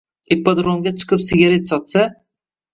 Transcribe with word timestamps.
“Ippadrom”ga 0.35 0.95
chiqib 1.03 1.23
sigaret 1.29 1.71
sotsa 1.75 2.11